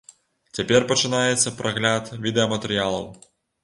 Цяпер 0.59 0.87
пачынаецца 0.93 1.55
прагляд 1.61 2.13
відэаматэрыялаў. 2.27 3.11